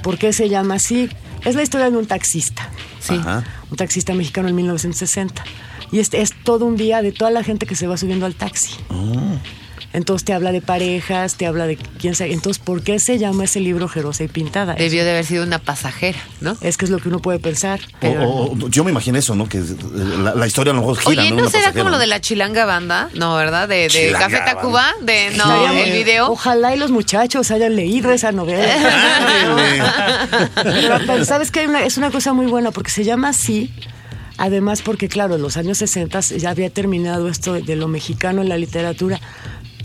[0.03, 1.11] por qué se llama así.
[1.45, 2.71] Es la historia de un taxista.
[3.01, 3.15] Sí.
[3.15, 3.45] Ajá.
[3.71, 5.43] un taxista mexicano en 1960.
[5.93, 8.35] Y este es todo un día de toda la gente que se va subiendo al
[8.35, 8.75] taxi.
[8.89, 9.39] Oh.
[9.97, 12.35] Entonces te habla de parejas, te habla de quién sabe.
[12.35, 14.75] Entonces, ¿por qué se llama ese libro Jerosa y Pintada?
[14.75, 16.55] Debió de haber sido una pasajera, ¿no?
[16.61, 17.81] Es que es lo que uno puede pensar.
[17.81, 19.49] O- pero- o- o- yo me imaginé eso, ¿no?
[19.49, 19.65] Que eh,
[20.19, 21.37] la, la historia a lo mejor gira, Oye, ¿no?
[21.37, 23.09] ¿no Una será pasajera, como lo de la chilanga banda?
[23.15, 23.69] No, ¿verdad?
[23.69, 24.37] De, de Café.
[24.45, 26.31] Tacuba, de no, Estaría el video.
[26.31, 28.67] Ojalá y los muchachos hayan leído esa novela.
[30.63, 33.73] pero, pero sabes que es una cosa muy buena porque se llama así.
[34.39, 38.51] Además, porque claro, en los años 60 ya había terminado esto de lo mexicano en
[38.51, 39.19] la literatura.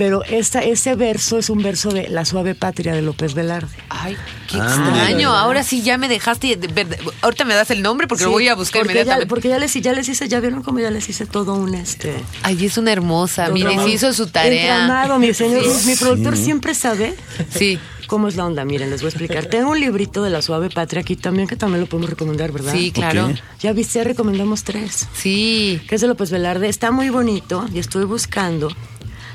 [0.01, 3.67] Pero esta, ese verso es un verso de La suave patria de López Velarde.
[3.89, 4.17] Ay,
[4.49, 4.97] qué Ándale.
[4.97, 5.29] extraño.
[5.35, 6.55] Ahora sí ya me dejaste.
[6.55, 9.29] de- de- Ahorita me das el nombre porque lo voy a buscar porque ya, inmediatamente.
[9.29, 12.15] porque ya les, ya les hice, ya vieron cómo ya les hice todo un este.
[12.41, 13.49] Ay, es una hermosa.
[13.49, 14.81] Mire, sí hizo su tarea.
[14.81, 15.89] entramado, mi señor, Sí.
[15.89, 17.13] mi productor siempre sabe
[17.51, 17.77] Sí.
[18.07, 18.65] cómo es la onda.
[18.65, 19.45] Miren, les voy a explicar.
[19.45, 22.73] Tengo un librito de la suave patria aquí también que también lo podemos recomendar, ¿verdad?
[22.73, 23.31] Sí, claro.
[23.61, 25.07] Ya viste, ya recomendamos tres.
[25.13, 25.79] Sí.
[25.87, 26.69] Que es de López Velarde.
[26.69, 28.69] Está muy bonito y estoy buscando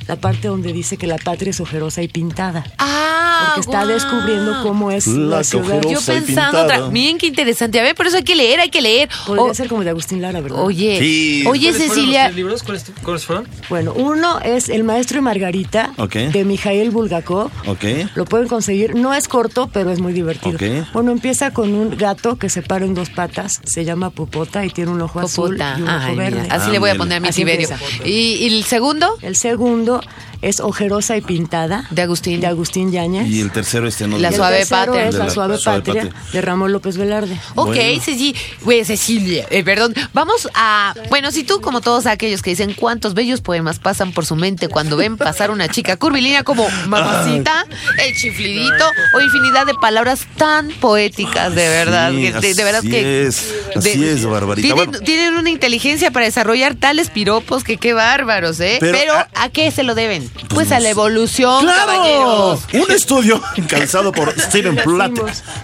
[0.09, 2.65] la parte donde dice que la patria es ojerosa y pintada.
[2.79, 5.81] Ah, Porque está descubriendo cómo es La la ciudad.
[5.83, 7.79] Yo pensando, miren qué interesante.
[7.81, 9.09] A ver, por eso hay que leer, hay que leer.
[9.27, 10.61] Podría O- ser como de Agustín Lara, ¿verdad?
[10.63, 11.45] oye, Sí.
[11.47, 12.29] oye, ¿Cuáles fueron los Cecilia.
[12.31, 12.63] libros?
[12.63, 13.49] ¿Cuáles, cuáles fueron?
[13.69, 16.15] Bueno, uno es El Maestro y Margarita Ok.
[16.15, 17.51] de Mijail Bulgakov.
[17.67, 17.85] Ok.
[18.15, 18.95] Lo pueden conseguir.
[18.95, 20.57] No es corto, pero es muy divertido.
[20.57, 20.87] Ok.
[20.93, 23.61] Bueno, empieza con un gato que se para en dos patas.
[23.65, 25.77] Se llama Popota y tiene un ojo azul Popota.
[25.79, 26.49] y un ojo Ay, mira, verde.
[26.51, 27.21] Así le voy a Ándale.
[27.21, 28.11] poner a mi.
[28.11, 29.17] ¿Y, y el segundo?
[29.23, 31.87] El segundo Gracias es Ojerosa y Pintada.
[31.91, 32.41] De Agustín.
[32.41, 33.29] De Agustín Yáñez.
[33.29, 35.09] Y el tercero este no La el Suave Patria.
[35.09, 36.23] es La la Suave, Suave Patria, Patria.
[36.33, 37.39] de Ramón López Velarde.
[37.55, 38.03] Ok, Bueno.
[38.03, 39.95] Ceci- güey, Cecilia, eh, perdón.
[40.13, 40.95] Vamos a.
[41.09, 44.69] Bueno, si tú, como todos aquellos que dicen cuántos bellos poemas pasan por su mente
[44.69, 47.67] cuando ven pasar una chica curvilínea como mamacita,
[48.05, 52.11] el chiflidito o infinidad de palabras tan poéticas, de verdad.
[52.11, 53.27] Sí, que- de, de verdad así que.
[53.27, 54.67] es, así de- es, Barbarita.
[54.67, 55.05] Tienen, Bueno.
[55.05, 58.79] tienen una inteligencia para desarrollar tales piropos que qué bárbaros, ¿eh?
[58.81, 60.26] Pero, Pero, ¿a qué se lo deben?
[60.49, 61.87] Pues, a no la evolución, ¡Claro!
[61.87, 62.61] caballeros.
[62.73, 65.13] Un estudio encabezado por Stephen Platt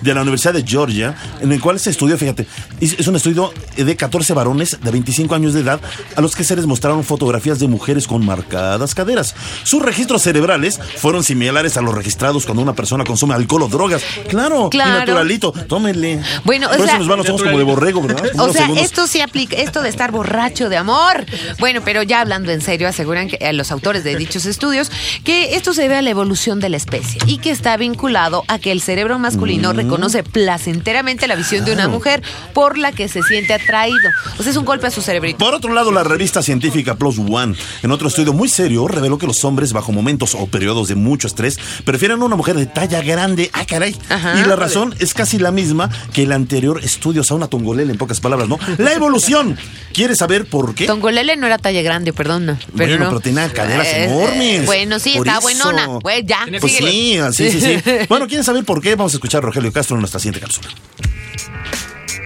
[0.00, 2.46] de la Universidad de Georgia, en el cual se estudió, fíjate,
[2.84, 5.80] es un estudio de 14 varones de 25 años de edad
[6.16, 9.34] a los que se les mostraron fotografías de mujeres con marcadas caderas.
[9.64, 14.02] Sus registros cerebrales fueron similares a los registrados cuando una persona consume alcohol o drogas.
[14.28, 14.90] Claro, Claro.
[14.96, 16.20] y naturalito, tómenle.
[16.44, 18.30] Bueno, o Por eso sea- nos van los ojos como de borrego, ¿verdad?
[18.32, 18.84] Como O sea, segundos.
[18.84, 21.24] esto sí aplica, esto de estar borracho de amor.
[21.58, 24.90] Bueno, pero ya hablando en serio, aseguran que los autores de dichos estudios
[25.24, 28.58] que esto se debe a la evolución de la especie y que está vinculado a
[28.58, 31.92] que el cerebro masculino reconoce placenteramente la visión de una Mm.
[31.92, 32.22] Mujer
[32.54, 34.10] por la que se siente atraído.
[34.38, 35.38] O sea, es un golpe a su cerebrito.
[35.38, 39.26] Por otro lado, la revista científica Plus One, en otro estudio muy serio, reveló que
[39.26, 43.00] los hombres bajo momentos o periodos de mucho estrés prefieren a una mujer de talla
[43.02, 43.50] grande.
[43.52, 43.96] ¡Ah, caray!
[44.08, 44.38] Ajá.
[44.40, 47.92] Y la razón es casi la misma que el anterior estudio, o sea, una tongolela
[47.92, 48.58] en pocas palabras, ¿no?
[48.78, 49.56] La evolución.
[49.92, 50.86] ¿Quieres saber por qué?
[50.86, 52.46] Tongolele no era talla grande, perdón.
[52.46, 53.10] no, Pero Bueno, no.
[53.10, 54.66] pero tenía caderas Eh, enormes.
[54.66, 55.88] Bueno, sí, Por está buenona.
[56.00, 57.32] Pues ya, Pues síguele.
[57.32, 57.90] sí, sí, sí, sí.
[58.08, 58.94] Bueno, ¿quieren saber por qué?
[58.94, 60.68] Vamos a escuchar a Rogelio Castro en nuestra siguiente cápsula.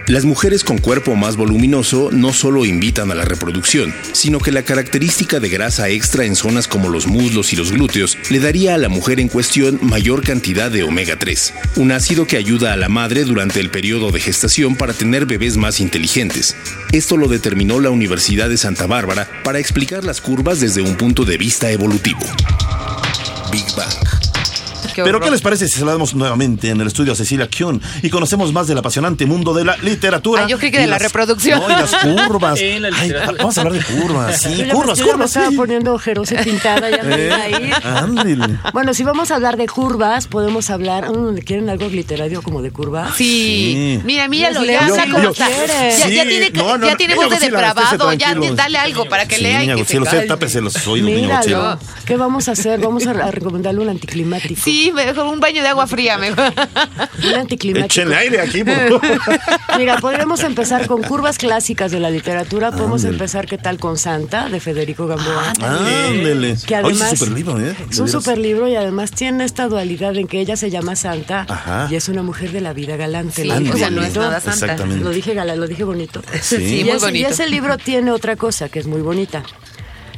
[0.07, 4.63] Las mujeres con cuerpo más voluminoso no solo invitan a la reproducción, sino que la
[4.63, 8.77] característica de grasa extra en zonas como los muslos y los glúteos le daría a
[8.77, 12.87] la mujer en cuestión mayor cantidad de omega 3, un ácido que ayuda a la
[12.87, 16.55] madre durante el periodo de gestación para tener bebés más inteligentes.
[16.93, 21.25] Esto lo determinó la Universidad de Santa Bárbara para explicar las curvas desde un punto
[21.25, 22.21] de vista evolutivo.
[23.51, 24.26] Big Bang.
[24.93, 25.19] Qué Pero.
[25.19, 28.67] ¿qué les parece si saludamos nuevamente en el estudio a Cecilia Kion y conocemos más
[28.67, 30.43] del apasionante mundo de la literatura?
[30.43, 31.59] Ah, yo creí que y de la reproducción.
[31.59, 31.93] No, y las
[32.27, 32.59] curvas.
[32.79, 35.29] La Ay, vamos a hablar de curvas, sí, Yo curvas, me, me curvas.
[35.29, 35.55] estaba sí.
[35.55, 37.01] poniendo ojerosa y pintada, ya.
[37.03, 38.59] Eh, ándele.
[38.73, 41.07] Bueno, si vamos a hablar de curvas, podemos hablar.
[41.45, 43.15] ¿Quieren algo literario como de curvas?
[43.15, 43.27] Sí.
[43.27, 44.01] Sí.
[44.05, 44.27] Mira,
[45.11, 45.47] como lo está.
[45.47, 45.99] quieres.
[45.99, 48.13] Ya, ya Sí, tiene, no, no, ya tiene voz de depravado.
[48.13, 51.09] Ya dale algo para que Sí, lea y que se tápese los oídos.
[51.09, 51.79] Míralo.
[52.05, 52.79] ¿Qué vamos a hacer?
[52.79, 54.61] Vamos a recomendarle un anticlimático.
[54.67, 56.51] Sí, mejor un baño de agua fría, mejor.
[57.25, 57.85] Un anticlimático.
[57.85, 59.01] Échenle aire aquí, por favor.
[59.77, 62.71] Mira, podríamos empezar con curvas clásicas de la literatura.
[62.71, 63.79] Podemos empezar, ¿qué tal?
[63.79, 65.53] Con Santa, de Federico Gamboa.
[65.61, 66.57] Ándele.
[66.65, 67.75] Que Oye, además es un super libro, ¿eh?
[67.89, 71.45] es un super libro y además tiene esta dualidad en que ella se llama Santa
[71.47, 71.87] Ajá.
[71.89, 73.43] y es una mujer de la vida galante.
[73.43, 74.19] Sí, o sea, no es bonito.
[74.19, 74.65] nada santa.
[74.65, 75.03] Exactamente.
[75.03, 76.21] Lo dije gala, lo dije bonito.
[76.41, 76.57] Sí.
[76.57, 77.29] Sí, y, muy ese, y bonito.
[77.29, 79.43] ese libro tiene otra cosa que es muy bonita,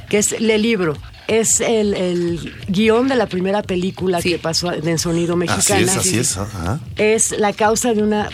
[0.09, 0.97] que es el libro.
[1.29, 4.31] Es el, el guion de la primera película Sí.
[4.31, 5.81] que pasó en sonido Así mexicana.
[5.81, 6.37] es, así es.
[6.37, 6.79] Ajá.
[6.97, 8.29] Es la causa de una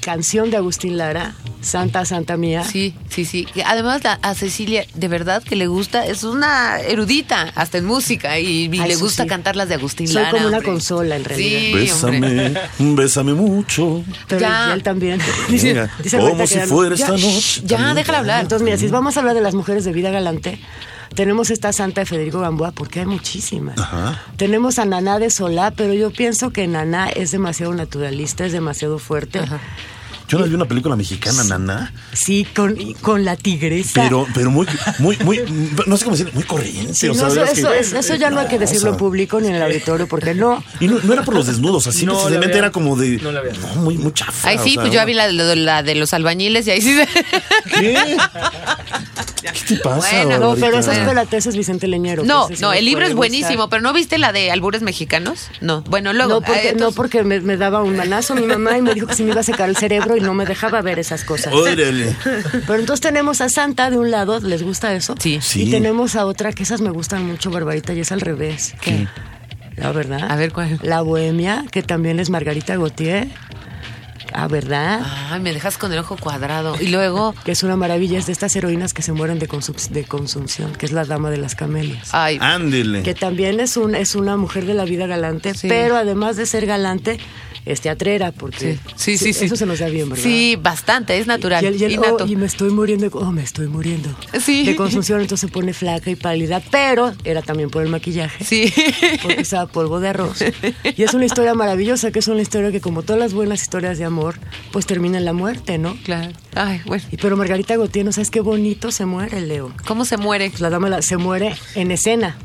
[0.00, 2.64] canción de Agustín Lara, Santa Santa Mía.
[2.64, 3.46] Sí, sí, sí.
[3.66, 8.38] Además, a, a Cecilia, de verdad que le gusta, es una erudita, hasta en música,
[8.40, 9.28] y, y le gusta sí.
[9.28, 10.30] cantar las de Agustín Soy Lara.
[10.30, 10.72] como una hombre.
[10.72, 11.60] consola, en realidad.
[11.60, 12.20] Sí, hombre.
[12.48, 14.02] Bésame, bésame mucho.
[14.26, 14.72] Pero Ya.
[14.72, 15.20] él también.
[15.50, 17.62] Venga, como si fuera ya, esta noche.
[17.66, 18.40] Ya, déjala hablar.
[18.42, 20.58] Entonces, mira, si vamos a hablar de las mujeres de vida galante,
[21.14, 23.78] tenemos esta santa de Federico Gamboa, porque hay muchísimas.
[23.78, 24.22] Ajá.
[24.36, 28.98] Tenemos a Naná de Solá, pero yo pienso que Naná es demasiado naturalista, es demasiado
[28.98, 29.40] fuerte.
[30.30, 34.02] Yo no vi una película mexicana, Nana, Sí, con, con la tigresa.
[34.04, 34.66] pero, pero muy,
[35.00, 35.40] muy, muy,
[35.86, 36.94] no sé cómo decir, muy corriente.
[36.94, 39.40] Sí, o no, eso, que- eso, eso ya no hay que decirlo o en público
[39.40, 40.62] ni en el auditorio, porque no.
[40.78, 42.44] Y no, no era por los desnudos, así No, vean.
[42.48, 43.18] era como de.
[43.18, 43.42] No la.
[43.42, 44.48] No, muy, muy chafa.
[44.50, 46.80] Ay, sí, o sea, pues yo vi la, la- la de los albañiles y ahí
[46.80, 46.96] sí.
[47.74, 48.16] ¿Qué?
[49.42, 50.24] ¿Qué te pasa?
[50.24, 52.24] Bueno, No, pero esa espérate, ese es Vicente Leñero.
[52.24, 53.16] No, sí no, me el libro es gustar.
[53.16, 55.48] buenísimo, pero ¿no viste la de albures mexicanos?
[55.60, 56.34] No, bueno, luego.
[56.34, 59.06] No, porque, eh, no porque me, me daba un manazo mi mamá y me dijo
[59.06, 61.52] que se me iba a secar el cerebro y no me dejaba ver esas cosas.
[61.54, 62.14] Órale.
[62.66, 65.14] Pero entonces tenemos a Santa de un lado, ¿les gusta eso?
[65.18, 65.38] Sí.
[65.42, 65.62] Sí.
[65.62, 68.74] Y tenemos a otra que esas me gustan mucho, Barbarita, y es al revés.
[68.80, 69.06] ¿Qué?
[69.76, 70.30] La verdad.
[70.30, 70.78] A ver, ¿cuál?
[70.82, 73.28] La Bohemia, que también es Margarita Gautier.
[74.32, 75.00] Ah, ¿verdad?
[75.30, 76.76] Ay, me dejas con el ojo cuadrado.
[76.80, 77.34] Y luego.
[77.44, 80.72] Que es una maravilla, es de estas heroínas que se mueren de, consum- de consunción,
[80.74, 82.10] que es la dama de las camelias.
[82.12, 83.02] Ay, Ándele.
[83.02, 85.66] que también es un es una mujer de la vida galante, Sí.
[85.66, 87.18] pero además de ser galante,
[87.66, 89.44] es teatrera, porque sí, sí, sí.
[89.46, 90.22] eso se nos da bien, ¿verdad?
[90.24, 91.62] Sí, bastante, es natural.
[91.64, 94.08] Y, el- y el, oh, y me estoy muriendo, oh, me estoy muriendo.
[94.40, 94.64] Sí.
[94.64, 98.44] De consunción, entonces se pone flaca y pálida, pero era también por el maquillaje.
[98.44, 98.72] Sí.
[99.22, 100.42] Porque usaba polvo de arroz.
[100.96, 103.98] Y es una historia maravillosa, que es una historia que, como todas las buenas historias
[103.98, 104.36] de amor,
[104.72, 105.96] pues termina en la muerte, ¿no?
[106.04, 106.32] Claro.
[106.54, 107.04] Ay, bueno.
[107.10, 109.72] Y pero Margarita Gautier, ¿no sabes qué bonito se muere, Leo?
[109.86, 110.50] ¿Cómo se muere?
[110.50, 112.36] Pues la dama la- se muere en escena.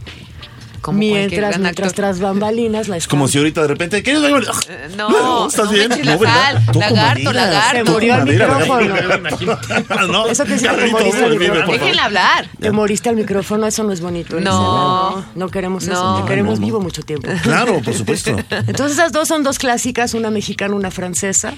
[0.85, 2.05] Como Mientras, mientras actor.
[2.05, 4.03] tras bambalinas la Es como si ahorita de repente.
[4.03, 5.89] ¿Qué Eh, No, ¿Estás no bien?
[6.05, 7.85] la No, Lagarto, lagarto.
[7.85, 8.95] Se murió el micrófono.
[10.11, 11.71] no, Eso que sí te moriste al micrófono.
[11.71, 12.47] Déjenla hablar.
[12.59, 14.39] Te moriste al micrófono, eso no es bonito.
[14.39, 15.15] No.
[15.15, 16.21] No, no queremos eso, No.
[16.21, 16.65] te queremos No, no.
[16.67, 17.29] vivo mucho tiempo.
[17.41, 18.29] Claro, por supuesto.
[18.51, 21.55] Entonces esas dos son dos clásicas, una mexicana, una francesa.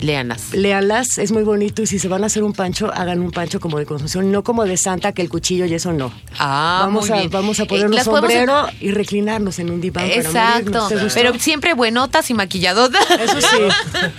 [0.00, 0.52] Léanas.
[0.52, 3.60] Léanlas, es muy bonito y si se van a hacer un pancho, hagan un pancho
[3.60, 6.12] como de consunción, no como de santa que el cuchillo y eso no.
[6.38, 7.30] Ah, vamos muy a bien.
[7.30, 10.88] vamos a Eh, ponernos podemos- sombrero y reclinarnos en un diván para Exacto.
[11.14, 13.04] Pero siempre buenotas y maquilladotas.
[13.20, 13.56] eso sí.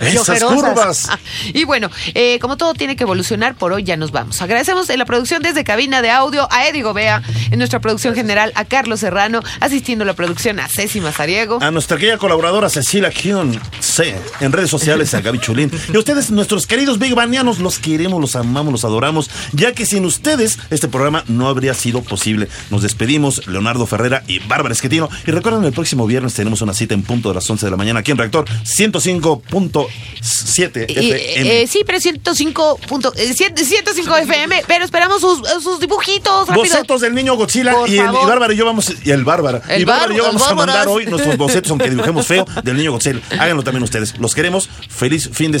[0.00, 1.08] y Esas curvas.
[1.54, 4.40] Y bueno, eh, como todo tiene que evolucionar, por hoy ya nos vamos.
[4.42, 8.52] Agradecemos en la producción desde cabina de audio a Eddie Gobea, en nuestra producción general
[8.54, 11.58] a Carlos Serrano, asistiendo a la producción a Ceci Mazariego.
[11.60, 14.14] A nuestra querida colaboradora Cecilia Kion C.
[14.40, 15.71] En redes sociales a Gaby Chulín.
[15.92, 19.86] Y a ustedes, nuestros queridos Big Banianos, los queremos, los amamos, los adoramos, ya que
[19.86, 22.48] sin ustedes este programa no habría sido posible.
[22.70, 25.08] Nos despedimos, Leonardo Ferrera y Bárbara Esquetino.
[25.26, 27.76] Y recuerden, el próximo viernes tenemos una cita en punto de las 11 de la
[27.76, 31.62] mañana aquí en Reactor 105.7 Y, FM.
[31.62, 36.64] eh, sí, pero 105, punto, eh, 105 FM, pero esperamos sus, sus dibujitos, rápido.
[36.64, 38.26] Bocetos del niño Godzilla y, el, y.
[38.26, 40.88] Bárbara y yo vamos y el Bárbara El y Bárbara y yo vamos a mandar
[40.88, 43.20] hoy nuestros bocetos aunque dibujemos feo del niño Godzilla.
[43.38, 44.18] Háganlo también ustedes.
[44.18, 44.68] Los queremos.
[44.88, 45.60] Feliz fin de